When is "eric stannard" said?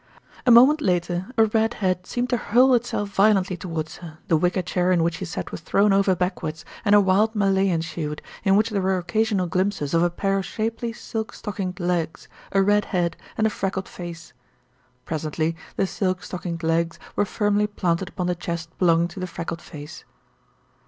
7.83-8.21